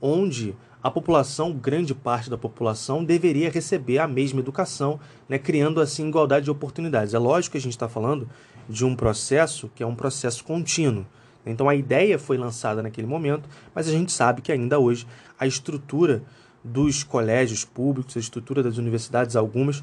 onde 0.00 0.56
a 0.82 0.90
população, 0.90 1.52
grande 1.52 1.94
parte 1.94 2.30
da 2.30 2.38
população, 2.38 3.04
deveria 3.04 3.50
receber 3.50 3.98
a 3.98 4.08
mesma 4.08 4.40
educação, 4.40 4.98
né, 5.28 5.38
criando 5.38 5.80
assim 5.80 6.08
igualdade 6.08 6.46
de 6.46 6.50
oportunidades. 6.50 7.12
É 7.12 7.18
lógico 7.18 7.52
que 7.52 7.58
a 7.58 7.60
gente 7.60 7.72
está 7.72 7.88
falando 7.88 8.28
de 8.66 8.84
um 8.84 8.96
processo 8.96 9.70
que 9.74 9.82
é 9.82 9.86
um 9.86 9.94
processo 9.94 10.42
contínuo. 10.42 11.04
Então 11.44 11.68
a 11.68 11.74
ideia 11.74 12.18
foi 12.18 12.38
lançada 12.38 12.82
naquele 12.82 13.06
momento, 13.06 13.48
mas 13.74 13.88
a 13.88 13.92
gente 13.92 14.12
sabe 14.12 14.40
que 14.40 14.52
ainda 14.52 14.78
hoje 14.78 15.06
a 15.38 15.46
estrutura 15.46 16.22
dos 16.62 17.02
colégios 17.02 17.64
públicos, 17.64 18.16
a 18.16 18.20
estrutura 18.20 18.62
das 18.62 18.78
universidades, 18.78 19.36
algumas, 19.36 19.82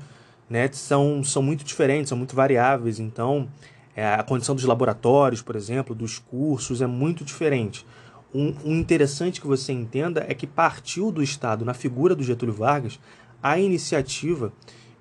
né, 0.49 0.69
são, 0.71 1.23
são 1.23 1.41
muito 1.41 1.63
diferentes, 1.63 2.09
são 2.09 2.17
muito 2.17 2.35
variáveis. 2.35 2.99
Então, 2.99 3.47
é, 3.95 4.13
a 4.13 4.23
condição 4.23 4.55
dos 4.55 4.63
laboratórios, 4.63 5.41
por 5.41 5.55
exemplo, 5.55 5.95
dos 5.95 6.19
cursos 6.19 6.81
é 6.81 6.87
muito 6.87 7.23
diferente. 7.23 7.85
Um, 8.33 8.53
um 8.63 8.75
interessante 8.75 9.41
que 9.41 9.47
você 9.47 9.71
entenda 9.71 10.25
é 10.27 10.33
que 10.33 10.45
partiu 10.45 11.11
do 11.11 11.23
Estado, 11.23 11.65
na 11.65 11.73
figura 11.73 12.15
do 12.15 12.23
Getúlio 12.23 12.53
Vargas, 12.53 12.99
a 13.41 13.57
iniciativa 13.57 14.51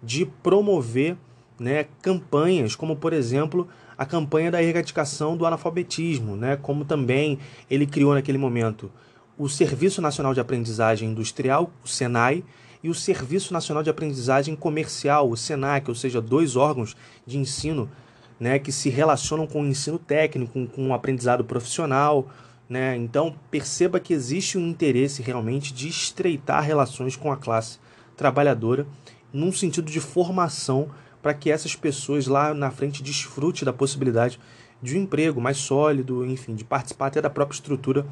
de 0.02 0.25
promover 0.25 1.16
né, 1.59 1.87
campanhas, 2.02 2.76
como 2.76 2.97
por 2.97 3.12
exemplo 3.12 3.66
a 3.99 4.04
campanha 4.04 4.50
da 4.50 4.62
erradicação 4.62 5.37
do 5.37 5.47
analfabetismo, 5.47 6.37
né, 6.37 6.56
como 6.56 6.85
também 6.85 7.38
ele 7.71 7.87
criou 7.87 8.14
naquele 8.14 8.38
momento 8.38 8.90
o 9.38 9.49
Serviço 9.49 10.00
Nacional 10.00 10.33
de 10.33 10.40
Aprendizagem 10.40 11.11
Industrial, 11.11 11.71
o 11.85 11.88
SENAI, 11.88 12.43
e 12.83 12.88
o 12.88 12.95
Serviço 12.95 13.52
Nacional 13.52 13.83
de 13.83 13.90
Aprendizagem 13.90 14.55
Comercial, 14.55 15.28
o 15.28 15.37
SENAC, 15.37 15.88
ou 15.88 15.95
seja, 15.95 16.21
dois 16.21 16.57
órgãos 16.57 16.97
de 17.26 17.37
ensino 17.37 17.90
né, 18.38 18.59
que 18.59 18.71
se 18.71 18.88
relacionam 18.88 19.47
com 19.47 19.62
o 19.62 19.66
ensino 19.66 19.99
técnico, 19.99 20.66
com 20.69 20.88
o 20.88 20.95
aprendizado 20.95 21.45
profissional. 21.45 22.28
Né? 22.69 22.97
Então, 22.97 23.35
perceba 23.50 23.99
que 23.99 24.12
existe 24.12 24.57
um 24.57 24.69
interesse 24.69 25.23
realmente 25.23 25.73
de 25.73 25.88
estreitar 25.88 26.62
relações 26.62 27.16
com 27.16 27.33
a 27.33 27.37
classe 27.37 27.78
trabalhadora, 28.16 28.87
num 29.33 29.52
sentido 29.52 29.90
de 29.90 30.00
formação, 30.00 30.88
para 31.21 31.35
que 31.35 31.50
essas 31.50 31.75
pessoas 31.75 32.26
lá 32.26 32.55
na 32.55 32.71
frente 32.71 33.02
desfrute 33.02 33.64
da 33.64 33.73
possibilidade 33.73 34.38
de 34.81 34.97
um 34.97 35.02
emprego 35.02 35.40
mais 35.40 35.57
sólido, 35.57 36.25
enfim, 36.25 36.55
de 36.55 36.64
participar 36.64 37.09
até 37.09 37.21
da 37.21 37.31
própria 37.31 37.57
estrutura 37.57 38.07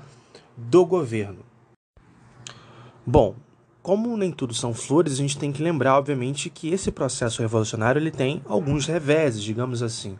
do 0.57 0.85
governo. 0.85 1.41
Bom, 3.07 3.35
como 3.83 4.17
nem 4.17 4.33
tudo 4.33 4.55
são 4.55 4.73
flores, 4.73 5.13
a 5.13 5.17
gente 5.17 5.37
tem 5.37 5.53
que 5.53 5.63
lembrar, 5.63 5.99
obviamente, 5.99 6.49
que 6.49 6.71
esse 6.71 6.91
processo 6.91 7.43
revolucionário 7.43 7.99
ele 8.01 8.11
tem 8.11 8.41
alguns 8.47 8.87
reveses, 8.87 9.43
digamos 9.43 9.83
assim. 9.83 10.17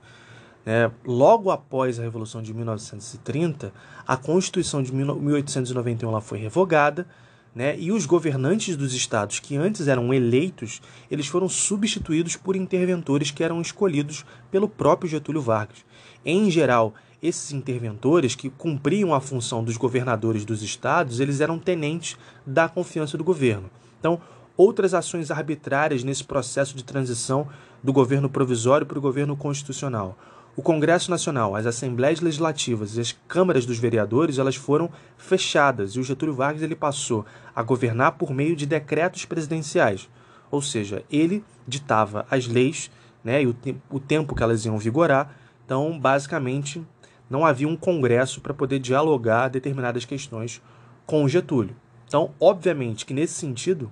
É, 0.67 0.91
logo 1.05 1.51
após 1.51 1.99
a 1.99 2.03
Revolução 2.03 2.43
de 2.43 2.53
1930, 2.53 3.73
a 4.07 4.17
Constituição 4.17 4.83
de 4.83 4.95
1891 4.95 6.09
ela 6.09 6.21
foi 6.21 6.39
revogada, 6.39 7.07
né, 7.55 7.79
e 7.79 7.93
os 7.93 8.05
governantes 8.05 8.77
dos 8.77 8.93
estados 8.93 9.39
que 9.39 9.57
antes 9.57 9.87
eram 9.87 10.13
eleitos, 10.13 10.83
eles 11.11 11.27
foram 11.27 11.49
substituídos 11.49 12.35
por 12.37 12.57
interventores 12.57 13.31
que 13.31 13.45
eram 13.45 13.61
escolhidos 13.61 14.27
pelo 14.51 14.69
próprio 14.69 15.09
Getúlio 15.09 15.41
Vargas. 15.41 15.85
Em 16.25 16.51
geral, 16.51 16.95
esses 17.25 17.53
interventores 17.53 18.35
que 18.35 18.51
cumpriam 18.51 19.15
a 19.15 19.21
função 19.21 19.65
dos 19.65 19.79
governadores 19.79 20.45
dos 20.45 20.63
estados, 20.63 21.21
eles 21.21 21.41
eram 21.41 21.59
tenentes 21.59 22.19
da 22.47 22.69
confiança 22.69 23.17
do 23.17 23.25
governo. 23.25 23.71
Então, 23.99 24.21
outras 24.57 24.93
ações 24.93 25.31
arbitrárias 25.31 26.05
nesse 26.05 26.23
processo 26.23 26.77
de 26.77 26.85
transição 26.85 27.49
do 27.83 27.95
governo 27.95 28.29
provisório 28.29 28.87
para 28.87 28.99
o 28.99 29.03
governo 29.03 29.35
constitucional. 29.37 30.19
O 30.55 30.63
Congresso 30.63 31.11
Nacional, 31.11 31.57
as 31.57 31.67
assembleias 31.67 32.21
legislativas 32.21 32.97
e 32.97 33.01
as 33.01 33.13
câmaras 33.27 33.67
dos 33.67 33.79
vereadores, 33.79 34.39
elas 34.39 34.55
foram 34.55 34.91
fechadas 35.17 35.93
e 35.93 36.01
o 36.01 36.05
Getúlio 36.05 36.35
Vargas 36.35 36.63
ele 36.63 36.77
passou 36.77 37.25
a 37.57 37.63
governar 37.63 38.13
por 38.13 38.33
meio 38.33 38.55
de 38.55 38.67
decretos 38.67 39.25
presidenciais. 39.25 40.09
Ou 40.51 40.63
seja, 40.63 41.03
ele 41.11 41.43
ditava 41.67 42.25
as 42.31 42.47
leis 42.47 42.91
né, 43.25 43.43
e 43.43 43.47
o, 43.47 43.55
te 43.55 43.75
o 43.91 43.99
tempo 43.99 44.35
que 44.35 44.43
elas 44.43 44.65
iam 44.65 44.79
vigorar. 44.79 45.35
Então, 45.65 45.99
basicamente, 45.99 46.87
não 47.35 47.45
havia 47.45 47.67
um 47.67 47.75
congresso 47.75 48.41
para 48.41 48.55
poder 48.55 48.79
dialogar 48.79 49.49
determinadas 49.49 50.05
questões 50.05 50.63
com 51.05 51.27
Getúlio. 51.27 51.75
Então, 52.07 52.31
obviamente 52.39 53.05
que 53.05 53.13
nesse 53.13 53.35
sentido, 53.35 53.91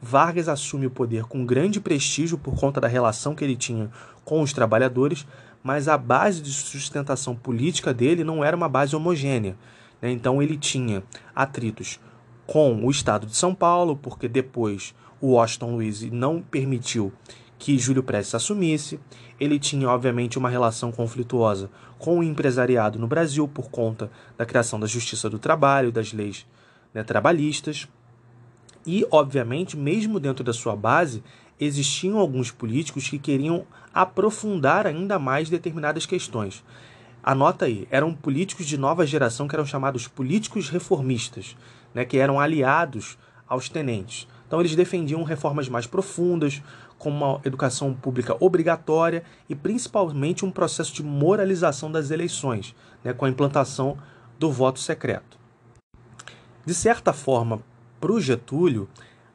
Vargas 0.00 0.48
assume 0.48 0.86
o 0.86 0.90
poder 0.90 1.24
com 1.24 1.44
grande 1.44 1.80
prestígio 1.80 2.38
por 2.38 2.58
conta 2.58 2.80
da 2.80 2.88
relação 2.88 3.34
que 3.34 3.44
ele 3.44 3.56
tinha 3.56 3.90
com 4.24 4.40
os 4.40 4.54
trabalhadores, 4.54 5.26
mas 5.62 5.86
a 5.86 5.98
base 5.98 6.40
de 6.40 6.50
sustentação 6.50 7.36
política 7.36 7.92
dele 7.92 8.24
não 8.24 8.42
era 8.42 8.56
uma 8.56 8.70
base 8.70 8.96
homogênea. 8.96 9.54
Né? 10.00 10.10
Então, 10.10 10.42
ele 10.42 10.56
tinha 10.56 11.02
atritos 11.36 12.00
com 12.46 12.86
o 12.86 12.90
estado 12.90 13.26
de 13.26 13.36
São 13.36 13.54
Paulo, 13.54 13.96
porque 13.96 14.26
depois 14.26 14.94
o 15.20 15.32
Washington 15.32 15.72
Luiz 15.72 16.10
não 16.10 16.40
permitiu 16.40 17.12
que 17.58 17.76
Júlio 17.76 18.02
Prestes 18.02 18.34
assumisse. 18.34 18.98
Ele 19.38 19.58
tinha, 19.58 19.90
obviamente, 19.90 20.38
uma 20.38 20.48
relação 20.48 20.90
conflituosa 20.90 21.68
com 21.98 22.18
o 22.18 22.22
empresariado 22.22 22.98
no 22.98 23.06
Brasil 23.06 23.48
por 23.48 23.70
conta 23.70 24.10
da 24.36 24.46
criação 24.46 24.78
da 24.78 24.86
Justiça 24.86 25.28
do 25.28 25.38
Trabalho, 25.38 25.92
das 25.92 26.12
leis 26.12 26.46
né, 26.94 27.02
trabalhistas. 27.02 27.88
E, 28.86 29.06
obviamente, 29.10 29.76
mesmo 29.76 30.20
dentro 30.20 30.44
da 30.44 30.52
sua 30.52 30.76
base, 30.76 31.22
existiam 31.60 32.18
alguns 32.18 32.50
políticos 32.50 33.08
que 33.08 33.18
queriam 33.18 33.66
aprofundar 33.92 34.86
ainda 34.86 35.18
mais 35.18 35.50
determinadas 35.50 36.06
questões. 36.06 36.64
Anota 37.22 37.64
aí, 37.64 37.86
eram 37.90 38.14
políticos 38.14 38.66
de 38.66 38.78
nova 38.78 39.04
geração 39.04 39.48
que 39.48 39.54
eram 39.54 39.66
chamados 39.66 40.06
políticos 40.06 40.70
reformistas, 40.70 41.56
né, 41.92 42.04
que 42.04 42.16
eram 42.16 42.38
aliados 42.38 43.18
aos 43.46 43.68
tenentes. 43.68 44.28
Então 44.46 44.60
eles 44.60 44.74
defendiam 44.74 45.22
reformas 45.24 45.68
mais 45.68 45.86
profundas, 45.86 46.62
como 46.98 47.24
uma 47.24 47.40
educação 47.44 47.94
pública 47.94 48.36
obrigatória 48.40 49.22
e 49.48 49.54
principalmente 49.54 50.44
um 50.44 50.50
processo 50.50 50.92
de 50.92 51.02
moralização 51.02 51.90
das 51.90 52.10
eleições, 52.10 52.74
né, 53.04 53.12
com 53.12 53.24
a 53.24 53.28
implantação 53.28 53.96
do 54.38 54.50
voto 54.50 54.80
secreto. 54.80 55.38
De 56.66 56.74
certa 56.74 57.12
forma, 57.12 57.60
para 58.00 58.12
o 58.12 58.20
Getúlio, 58.20 58.88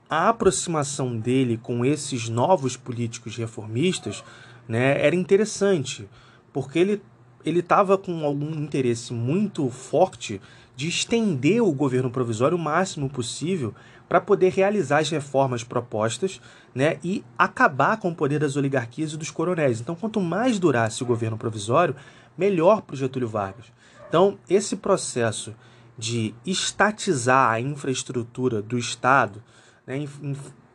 a 0.10 0.30
aproximação 0.30 1.18
dele 1.18 1.58
com 1.58 1.84
esses 1.84 2.30
novos 2.30 2.78
políticos 2.78 3.36
reformistas 3.36 4.24
né, 4.68 5.04
era 5.04 5.16
interessante, 5.16 6.08
porque 6.52 6.80
ele 6.80 7.02
ele 7.46 7.60
estava 7.60 7.98
com 7.98 8.24
algum 8.24 8.52
interesse 8.52 9.14
muito 9.14 9.70
forte 9.70 10.42
de 10.76 10.88
estender 10.88 11.62
o 11.62 11.72
governo 11.72 12.10
provisório 12.10 12.58
o 12.58 12.62
máximo 12.62 13.10
possível 13.10 13.74
para 14.08 14.20
poder 14.20 14.52
realizar 14.52 15.00
as 15.00 15.10
reformas 15.10 15.64
propostas 15.64 16.42
né, 16.74 16.98
e 17.04 17.24
acabar 17.38 17.98
com 17.98 18.10
o 18.10 18.16
poder 18.16 18.40
das 18.40 18.56
oligarquias 18.56 19.14
e 19.14 19.18
dos 19.18 19.32
coronéis. 19.32 19.80
Então, 19.80 19.96
quanto 19.96 20.20
mais 20.20 20.60
durasse 20.60 21.04
o 21.04 21.06
governo 21.06 21.38
provisório, 21.38 21.96
melhor 22.38 22.82
para 22.82 22.94
o 22.94 22.98
Getúlio 22.98 23.28
Vargas. 23.28 23.66
Então, 24.08 24.38
esse 24.50 24.76
processo 24.76 25.56
de 25.98 26.34
estatizar 26.46 27.52
a 27.52 27.60
infraestrutura 27.60 28.62
do 28.62 28.78
Estado, 28.78 29.44
né, 29.86 30.08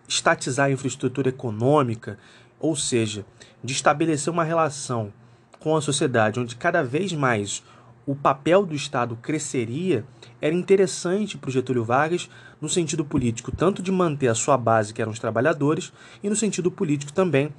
estatizar 0.09 0.67
a 0.67 0.73
infraestrutura 0.73 1.29
econômica, 1.29 2.19
ou 2.59 2.75
seja, 2.75 3.25
de 3.63 3.73
estabelecer 3.73 4.33
uma 4.33 4.45
relação 4.45 5.13
com 5.61 5.77
a 5.77 5.81
sociedade 5.81 6.41
onde 6.41 6.57
cada 6.57 6.83
vez 6.83 7.13
mais 7.13 7.63
o 8.09 8.17
papel 8.17 8.65
do 8.65 8.75
Estado 8.75 9.19
cresceria, 9.21 10.03
era 10.41 10.55
interessante 10.55 11.37
para 11.37 11.49
o 11.49 11.53
Getúlio 11.53 11.85
Vargas 11.85 12.31
no 12.59 12.67
sentido 12.67 13.05
político, 13.05 13.55
tanto 13.55 13.83
de 13.83 13.93
manter 13.93 14.29
a 14.29 14.35
sua 14.35 14.57
base, 14.57 14.95
que 14.95 15.03
eram 15.03 15.13
os 15.13 15.19
trabalhadores, 15.19 15.93
e 16.23 16.31
no 16.31 16.35
sentido 16.35 16.71
político 16.71 17.13
também 17.13 17.53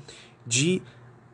de 0.48 0.82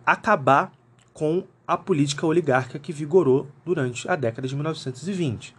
acabar 0.05 0.69
com 1.13 1.45
a 1.65 1.77
política 1.77 2.27
oligárquica 2.27 2.77
que 2.77 2.91
vigorou 2.91 3.47
durante 3.65 4.05
a 4.09 4.17
década 4.17 4.49
de 4.49 4.53
1920. 4.53 5.55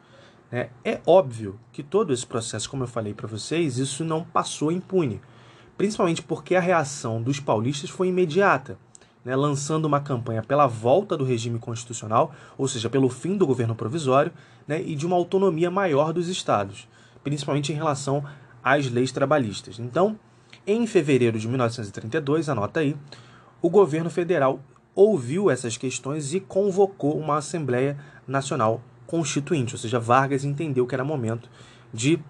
É, 0.52 0.68
é 0.84 1.00
óbvio 1.06 1.58
que 1.72 1.82
todo 1.82 2.12
esse 2.12 2.26
processo, 2.26 2.68
como 2.68 2.82
eu 2.82 2.88
falei 2.88 3.14
para 3.14 3.26
vocês, 3.26 3.78
isso 3.78 4.04
não 4.04 4.22
passou 4.22 4.70
impune, 4.70 5.18
principalmente 5.78 6.20
porque 6.20 6.54
a 6.54 6.60
reação 6.60 7.22
dos 7.22 7.40
paulistas 7.40 7.88
foi 7.88 8.08
imediata, 8.08 8.78
né, 9.26 9.35
lançando 9.35 9.87
uma 9.87 9.99
campanha 9.99 10.40
pela 10.40 10.68
volta 10.68 11.16
do 11.16 11.25
regime 11.25 11.59
constitucional, 11.59 12.33
ou 12.56 12.68
seja, 12.68 12.88
pelo 12.88 13.09
fim 13.09 13.37
do 13.37 13.45
governo 13.45 13.75
provisório, 13.75 14.30
né, 14.68 14.80
e 14.80 14.95
de 14.95 15.04
uma 15.04 15.16
autonomia 15.16 15.68
maior 15.68 16.12
dos 16.12 16.28
estados, 16.28 16.87
principalmente 17.25 17.73
em 17.73 17.75
relação 17.75 18.25
às 18.62 18.88
leis 18.88 19.11
trabalhistas. 19.11 19.80
Então, 19.80 20.16
em 20.64 20.87
fevereiro 20.87 21.40
de 21.40 21.49
1932, 21.49 22.49
anota 22.49 22.78
aí, 22.78 22.97
o 23.61 23.68
governo 23.68 24.09
federal 24.09 24.61
ouviu 24.95 25.50
essas 25.50 25.76
questões 25.76 26.33
e 26.33 26.38
convocou 26.38 27.18
uma 27.18 27.38
Assembleia 27.38 27.99
Nacional 28.28 28.80
constituinte, 29.09 29.75
ou 29.75 29.78
seja, 29.78 29.99
Vargas 29.99 30.45
entendeu 30.45 30.86
que 30.86 30.95
era 30.95 31.04
momento 31.04 31.50
de 31.93 32.21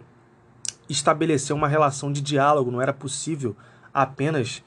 estabelecer 0.89 1.55
uma 1.55 1.69
relação 1.69 2.11
de 2.11 2.23
diálogo, 2.23 2.71
não 2.71 2.81
era 2.81 2.95
possível 2.95 3.55
apenas 3.93 4.63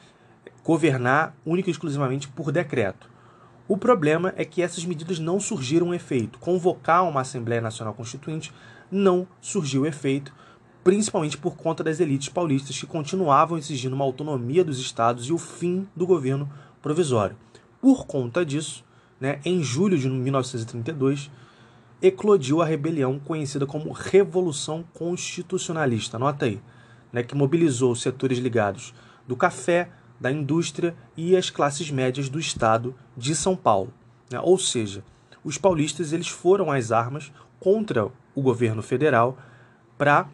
governar 0.63 1.36
única 1.45 1.69
e 1.69 1.72
exclusivamente 1.72 2.28
por 2.28 2.52
decreto. 2.52 3.10
O 3.67 3.78
problema 3.78 4.34
é 4.36 4.43
que 4.43 4.62
essas 4.62 4.84
medidas 4.84 5.19
não 5.19 5.39
surgiram 5.39 5.93
efeito. 5.93 6.39
Convocar 6.39 7.08
uma 7.08 7.22
Assembleia 7.22 7.62
Nacional 7.62 7.93
Constituinte 7.93 8.52
não 8.91 9.28
surgiu 9.39 9.86
efeito, 9.86 10.34
principalmente 10.84 11.38
por 11.38 11.56
conta 11.56 11.84
das 11.84 12.00
elites 12.00 12.30
paulistas 12.30 12.80
que 12.80 12.88
continuavam 12.88 13.58
exigindo 13.58 13.93
uma 13.93 14.06
autonomia 14.06 14.63
dos 14.63 14.80
estados 14.80 15.28
e 15.28 15.34
o 15.34 15.38
fim 15.38 15.88
do 15.95 16.08
governo 16.08 16.50
provisório. 16.82 17.38
Por 17.80 18.08
conta 18.08 18.45
disso, 18.45 18.84
né, 19.19 19.39
em 19.45 19.62
julho 19.62 19.98
de 19.98 20.10
1932, 20.10 21.30
eclodiu 22.02 22.62
a 22.62 22.65
rebelião 22.65 23.19
conhecida 23.19 23.65
como 23.65 23.91
Revolução 23.91 24.84
Constitucionalista, 24.93 26.17
anota 26.17 26.45
aí, 26.45 26.62
né, 27.12 27.22
que 27.22 27.36
mobilizou 27.36 27.91
os 27.91 28.02
setores 28.02 28.39
ligados 28.39 28.93
do 29.28 29.36
café, 29.36 29.89
da 30.20 30.32
indústria 30.32 30.96
e 31.16 31.36
as 31.36 31.50
classes 31.50 31.90
médias 31.90 32.30
do 32.30 32.40
estado 32.40 32.96
de 33.16 33.36
São 33.36 33.56
Paulo. 33.56 33.94
Né? 34.32 34.40
Ou 34.42 34.58
seja, 34.58 35.04
os 35.44 35.58
paulistas 35.58 36.12
eles 36.14 36.28
foram 36.28 36.72
às 36.72 36.92
armas 36.92 37.32
contra 37.60 38.08
o 38.36 38.42
governo 38.42 38.82
federal 38.82 39.38
para, 39.98 40.28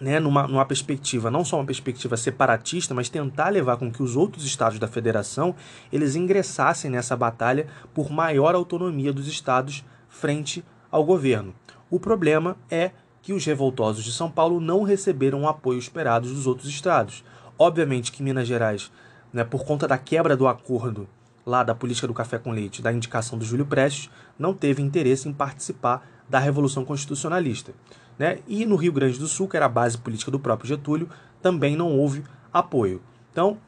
né, 0.00 0.18
numa, 0.18 0.46
numa 0.46 0.64
perspectiva, 0.64 1.30
não 1.30 1.44
só 1.44 1.56
uma 1.56 1.66
perspectiva 1.66 2.16
separatista, 2.16 2.94
mas 2.94 3.08
tentar 3.08 3.48
levar 3.50 3.76
com 3.76 3.90
que 3.90 4.02
os 4.02 4.16
outros 4.16 4.44
estados 4.44 4.78
da 4.78 4.88
federação 4.88 5.54
eles 5.92 6.16
ingressassem 6.16 6.90
nessa 6.90 7.16
batalha 7.16 7.66
por 7.94 8.10
maior 8.10 8.54
autonomia 8.54 9.12
dos 9.12 9.26
estados 9.26 9.84
frente 10.08 10.64
ao 10.90 11.04
governo. 11.04 11.54
O 11.90 11.98
problema 11.98 12.56
é 12.70 12.92
que 13.22 13.32
os 13.32 13.44
revoltosos 13.44 14.04
de 14.04 14.12
São 14.12 14.30
Paulo 14.30 14.60
não 14.60 14.82
receberam 14.82 15.42
o 15.42 15.48
apoio 15.48 15.78
esperado 15.78 16.28
dos 16.28 16.46
outros 16.46 16.68
estados. 16.68 17.24
Obviamente 17.62 18.10
que 18.10 18.24
Minas 18.24 18.48
Gerais, 18.48 18.90
né, 19.32 19.44
por 19.44 19.64
conta 19.64 19.86
da 19.86 19.96
quebra 19.96 20.36
do 20.36 20.48
acordo 20.48 21.06
lá 21.46 21.62
da 21.62 21.72
política 21.72 22.08
do 22.08 22.12
café 22.12 22.36
com 22.36 22.50
leite, 22.50 22.82
da 22.82 22.92
indicação 22.92 23.38
do 23.38 23.44
Júlio 23.44 23.64
Prestes, 23.64 24.10
não 24.36 24.52
teve 24.52 24.82
interesse 24.82 25.28
em 25.28 25.32
participar 25.32 26.04
da 26.28 26.40
Revolução 26.40 26.84
Constitucionalista. 26.84 27.72
Né? 28.18 28.40
E 28.48 28.66
no 28.66 28.74
Rio 28.74 28.92
Grande 28.92 29.16
do 29.16 29.28
Sul, 29.28 29.46
que 29.46 29.56
era 29.56 29.66
a 29.66 29.68
base 29.68 29.96
política 29.96 30.28
do 30.28 30.40
próprio 30.40 30.66
Getúlio, 30.66 31.08
também 31.40 31.76
não 31.76 31.96
houve 31.96 32.24
apoio. 32.52 33.00
Então, 33.30 33.58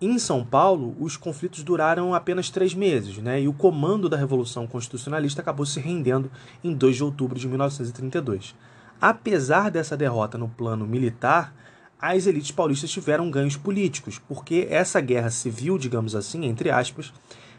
em 0.00 0.18
São 0.18 0.44
Paulo, 0.44 0.96
os 0.98 1.16
conflitos 1.16 1.62
duraram 1.62 2.14
apenas 2.14 2.50
três 2.50 2.74
meses, 2.74 3.18
né? 3.18 3.40
e 3.40 3.46
o 3.46 3.52
comando 3.52 4.08
da 4.08 4.16
Revolução 4.16 4.66
Constitucionalista 4.66 5.42
acabou 5.42 5.64
se 5.64 5.78
rendendo 5.78 6.28
em 6.64 6.74
2 6.74 6.96
de 6.96 7.04
outubro 7.04 7.38
de 7.38 7.46
1932. 7.46 8.56
Apesar 9.00 9.70
dessa 9.70 9.96
derrota 9.96 10.36
no 10.36 10.48
plano 10.48 10.84
militar, 10.88 11.54
as 12.00 12.26
elites 12.26 12.50
paulistas 12.50 12.90
tiveram 12.90 13.30
ganhos 13.30 13.56
políticos, 13.56 14.20
porque 14.28 14.66
essa 14.70 15.00
guerra 15.00 15.30
civil, 15.30 15.76
digamos 15.78 16.14
assim, 16.14 16.44
entre 16.44 16.70
aspas, 16.70 17.12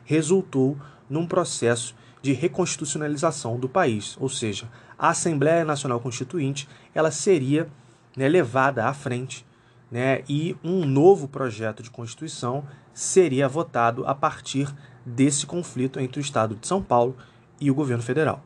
resultou 0.05 0.77
num 1.09 1.25
processo 1.25 1.95
de 2.21 2.33
reconstitucionalização 2.33 3.57
do 3.57 3.69
país, 3.69 4.17
ou 4.19 4.29
seja, 4.29 4.69
a 4.97 5.09
Assembleia 5.09 5.63
Nacional 5.63 5.99
Constituinte 5.99 6.67
ela 6.93 7.11
seria 7.11 7.67
né, 8.15 8.27
levada 8.27 8.85
à 8.85 8.93
frente 8.93 9.45
né, 9.89 10.23
e 10.27 10.55
um 10.63 10.85
novo 10.85 11.27
projeto 11.27 11.81
de 11.81 11.89
Constituição 11.89 12.65
seria 12.93 13.47
votado 13.47 14.05
a 14.05 14.13
partir 14.13 14.67
desse 15.05 15.45
conflito 15.45 15.99
entre 15.99 16.19
o 16.19 16.21
Estado 16.21 16.55
de 16.55 16.67
São 16.67 16.83
Paulo 16.83 17.15
e 17.59 17.71
o 17.71 17.75
governo 17.75 18.03
federal. 18.03 18.43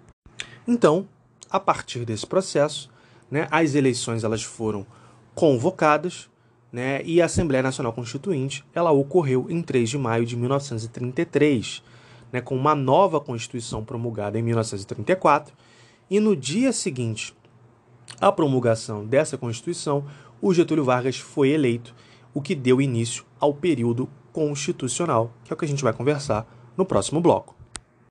Então, 0.68 1.08
a 1.50 1.60
partir 1.60 2.06
desse 2.06 2.26
processo, 2.26 2.90
né, 3.30 3.48
as 3.50 3.76
eleições 3.76 4.24
elas 4.24 4.44
foram 4.44 4.86
convocadas 5.36 6.30
né, 6.72 7.02
e 7.04 7.22
a 7.22 7.26
Assembleia 7.26 7.62
Nacional 7.62 7.94
Constituinte 7.94 8.66
ela 8.74 8.92
ocorreu 8.92 9.48
em 9.50 9.62
3 9.62 9.90
de 9.90 9.98
maio 9.98 10.26
de 10.26 10.36
1933, 10.36 11.84
né, 12.32 12.42
com 12.42 12.56
uma 12.56 12.74
nova 12.74 13.20
Constituição 13.20 13.84
promulgada 13.86 14.40
em 14.40 14.42
1934, 14.42 15.54
e 16.10 16.20
no 16.20 16.36
dia 16.36 16.74
seguinte 16.74 17.36
à 18.20 18.32
promulgação 18.32 19.06
dessa 19.06 19.38
Constituição, 19.38 20.06
o 20.42 20.54
Getúlio 20.54 20.84
Vargas 20.84 21.18
foi 21.18 21.50
eleito, 21.50 21.96
o 22.34 22.42
que 22.42 22.56
deu 22.56 22.82
início 22.82 23.24
ao 23.40 23.54
período 23.54 24.10
constitucional, 24.32 25.32
que 25.44 25.54
é 25.54 25.56
o 25.56 25.58
que 25.58 25.66
a 25.66 25.68
gente 25.68 25.84
vai 25.84 25.94
conversar 25.94 26.48
no 26.76 26.86
próximo 26.86 27.22
bloco. 27.22 27.56